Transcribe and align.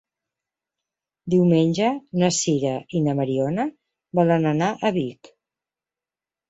Diumenge 1.33 1.91
na 2.23 2.31
Sira 2.39 2.73
i 3.01 3.05
na 3.09 3.17
Mariona 3.21 3.69
volen 4.23 4.53
anar 4.57 4.73
a 4.91 4.97
Vic. 5.01 5.33